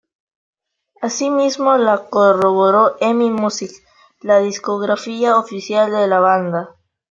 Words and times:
Asimismo 0.99 1.77
lo 1.77 2.09
corroboró 2.09 2.95
Emi 3.01 3.29
Music, 3.29 3.69
la 4.21 4.39
discografía 4.39 5.37
oficial 5.37 5.91
de 5.91 6.07
la 6.07 6.19
banda. 6.19 6.75